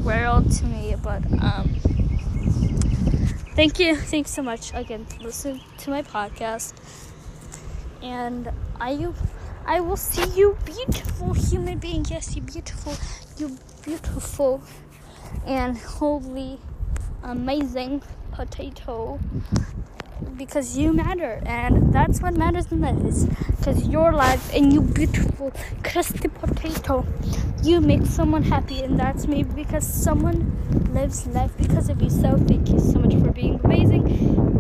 world 0.04 0.52
to 0.54 0.66
me. 0.66 0.96
But 1.02 1.26
um, 1.42 1.76
thank 3.58 3.80
you, 3.80 3.96
thanks 3.96 4.30
so 4.30 4.44
much 4.44 4.72
again. 4.76 5.08
Listen 5.20 5.60
to 5.80 5.90
my 5.90 6.04
podcast, 6.04 6.74
and 8.04 8.52
I, 8.80 9.08
I 9.66 9.80
will 9.80 9.98
see 9.98 10.30
you, 10.38 10.56
beautiful 10.64 11.34
human 11.34 11.80
being. 11.80 12.06
Yes, 12.08 12.36
you 12.36 12.44
beautiful, 12.44 12.94
you 13.38 13.58
beautiful, 13.84 14.62
and 15.48 15.76
holy, 15.76 16.60
amazing 17.24 18.04
potato 18.32 19.20
because 20.38 20.78
you 20.78 20.94
matter 20.94 21.42
and 21.46 21.94
that's 21.94 22.22
what 22.22 22.36
matters 22.36 22.72
in 22.72 22.82
life 22.82 23.04
is 23.06 23.26
because 23.58 23.88
your 23.88 24.12
life 24.12 24.54
and 24.54 24.72
you 24.74 24.82
beautiful 24.82 25.52
crusty 25.84 26.28
potato. 26.28 27.06
You 27.64 27.82
make 27.82 28.06
someone 28.06 28.44
happy 28.44 28.82
and 28.84 29.00
that's 29.00 29.28
maybe 29.28 29.50
because 29.64 29.86
someone 29.86 30.94
lives 30.94 31.28
life 31.28 31.52
because 31.58 31.90
of 31.90 32.02
you. 32.02 32.10
So 32.10 32.38
thank 32.38 32.70
you 32.70 32.80
so 32.80 33.00
much 33.00 33.14
for 33.16 33.32
being 33.32 33.60
amazing 33.64 34.08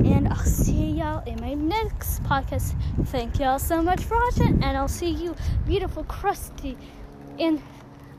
and 0.05 0.27
i'll 0.27 0.45
see 0.45 0.91
y'all 0.91 1.23
in 1.25 1.39
my 1.41 1.53
next 1.53 2.23
podcast. 2.23 2.75
Thank 3.07 3.39
y'all 3.39 3.59
so 3.59 3.81
much 3.81 4.01
for 4.01 4.17
watching 4.17 4.63
and 4.63 4.77
i'll 4.77 4.87
see 4.87 5.09
you 5.09 5.35
beautiful 5.65 6.03
crusty 6.05 6.77
and 7.39 7.61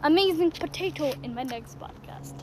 amazing 0.02 0.50
potato 0.50 1.12
in 1.22 1.34
my 1.34 1.42
next 1.42 1.78
podcast 1.78 2.38